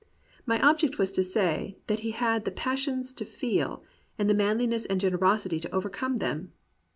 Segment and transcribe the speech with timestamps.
[0.47, 3.83] My object was to say, that he had the pas sions to feel,
[4.17, 6.53] and the manliness and generosity to overcome them.